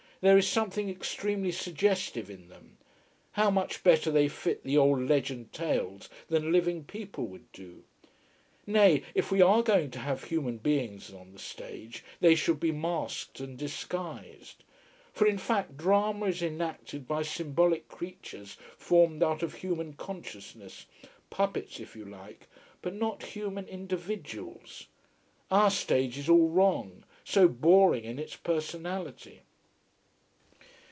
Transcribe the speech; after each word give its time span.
There 0.23 0.37
is 0.37 0.47
something 0.47 0.87
extremely 0.87 1.51
suggestive 1.51 2.29
in 2.29 2.47
them. 2.47 2.77
How 3.31 3.49
much 3.49 3.83
better 3.83 4.11
they 4.11 4.27
fit 4.27 4.63
the 4.63 4.77
old 4.77 5.01
legend 5.09 5.51
tales 5.51 6.09
than 6.27 6.51
living 6.51 6.83
people 6.83 7.25
would 7.25 7.51
do. 7.51 7.85
Nay, 8.67 9.01
if 9.15 9.31
we 9.31 9.41
are 9.41 9.63
going 9.63 9.89
to 9.89 9.97
have 9.97 10.25
human 10.25 10.59
beings 10.59 11.11
on 11.11 11.31
the 11.33 11.39
stage, 11.39 12.03
they 12.19 12.35
should 12.35 12.59
be 12.59 12.71
masked 12.71 13.39
and 13.39 13.57
disguised. 13.57 14.63
For 15.11 15.25
in 15.25 15.39
fact 15.39 15.75
drama 15.75 16.27
is 16.27 16.43
enacted 16.43 17.07
by 17.07 17.23
symbolic 17.23 17.87
creatures 17.87 18.57
formed 18.77 19.23
out 19.23 19.41
of 19.41 19.55
human 19.55 19.93
consciousness: 19.93 20.85
puppets 21.31 21.79
if 21.79 21.95
you 21.95 22.05
like: 22.05 22.47
but 22.83 22.93
not 22.93 23.23
human 23.23 23.65
individuals. 23.67 24.85
Our 25.49 25.71
stage 25.71 26.19
is 26.19 26.29
all 26.29 26.49
wrong, 26.49 27.05
so 27.23 27.47
boring 27.47 28.03
in 28.03 28.19
its 28.19 28.35
personality. 28.35 29.41